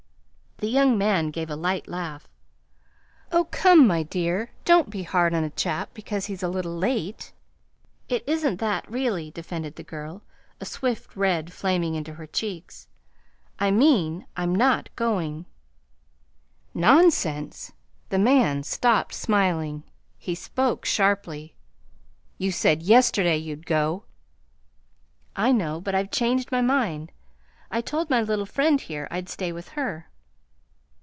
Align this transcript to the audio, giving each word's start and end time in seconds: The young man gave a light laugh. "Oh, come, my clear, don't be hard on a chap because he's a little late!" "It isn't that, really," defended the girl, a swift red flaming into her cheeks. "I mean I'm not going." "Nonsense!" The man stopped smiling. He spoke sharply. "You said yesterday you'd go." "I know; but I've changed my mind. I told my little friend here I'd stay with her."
The 0.63 0.67
young 0.69 0.95
man 0.95 1.31
gave 1.31 1.49
a 1.49 1.55
light 1.55 1.87
laugh. 1.87 2.27
"Oh, 3.31 3.45
come, 3.45 3.87
my 3.87 4.03
clear, 4.03 4.51
don't 4.63 4.91
be 4.91 5.01
hard 5.01 5.33
on 5.33 5.43
a 5.43 5.49
chap 5.49 5.89
because 5.95 6.27
he's 6.27 6.43
a 6.43 6.47
little 6.47 6.77
late!" 6.77 7.33
"It 8.09 8.23
isn't 8.27 8.57
that, 8.59 8.87
really," 8.87 9.31
defended 9.31 9.75
the 9.75 9.81
girl, 9.83 10.21
a 10.59 10.65
swift 10.65 11.15
red 11.15 11.51
flaming 11.51 11.95
into 11.95 12.13
her 12.13 12.27
cheeks. 12.27 12.87
"I 13.57 13.71
mean 13.71 14.27
I'm 14.37 14.53
not 14.53 14.95
going." 14.95 15.47
"Nonsense!" 16.75 17.71
The 18.09 18.19
man 18.19 18.61
stopped 18.61 19.15
smiling. 19.15 19.81
He 20.19 20.35
spoke 20.35 20.85
sharply. 20.85 21.55
"You 22.37 22.51
said 22.51 22.83
yesterday 22.83 23.37
you'd 23.37 23.65
go." 23.65 24.03
"I 25.35 25.51
know; 25.51 25.81
but 25.81 25.95
I've 25.95 26.11
changed 26.11 26.51
my 26.51 26.61
mind. 26.61 27.11
I 27.71 27.81
told 27.81 28.11
my 28.11 28.21
little 28.21 28.45
friend 28.45 28.79
here 28.79 29.07
I'd 29.09 29.27
stay 29.27 29.51
with 29.51 29.69
her." 29.69 30.05